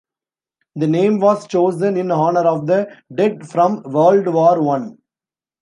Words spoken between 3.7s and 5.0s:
World War One.